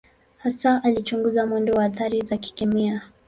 [0.37, 3.01] Hasa alichunguza mwendo wa athari za kikemia.